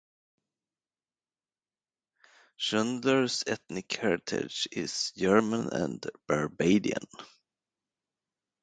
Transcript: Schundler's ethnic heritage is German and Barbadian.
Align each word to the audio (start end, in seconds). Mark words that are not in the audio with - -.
Schundler's 2.59 3.43
ethnic 3.45 3.93
heritage 3.93 4.67
is 4.71 5.11
German 5.15 5.67
and 5.71 6.03
Barbadian. 6.27 7.05